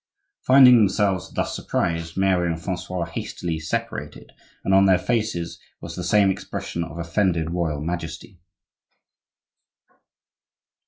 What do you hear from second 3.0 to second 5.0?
hastily separated, and on their